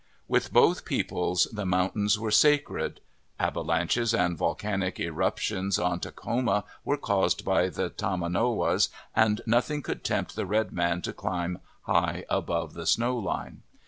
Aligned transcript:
With 0.27 0.51
both 0.51 0.83
peoples 0.83 1.47
the 1.53 1.63
mountains 1.63 2.17
were 2.17 2.31
sacred. 2.31 3.01
Ava 3.39 3.61
lanches 3.61 4.15
and 4.15 4.35
volcanic 4.35 4.99
eruptions 4.99 5.77
on 5.77 5.99
Takhoma 5.99 6.63
were 6.83 6.97
caused 6.97 7.45
by 7.45 7.69
the 7.69 7.91
tomanowos 7.91 8.89
and 9.15 9.41
nothing 9.45 9.83
could 9.83 10.03
tempt 10.03 10.35
the 10.35 10.47
red 10.47 10.71
man 10.71 11.03
to 11.03 11.13
climb 11.13 11.59
high 11.83 12.25
above 12.31 12.73
the 12.73 12.87
snow 12.87 13.15
line. 13.15 13.61